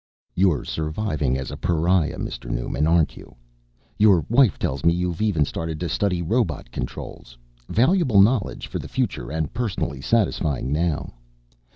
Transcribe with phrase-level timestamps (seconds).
[0.35, 2.49] "You're surviving as a pariah, Mr.
[2.49, 3.35] Newman, aren't you?
[3.99, 7.37] Your wife tells me you've even started to study robot controls,
[7.69, 11.13] valuable knowledge for the future and personally satisfying now.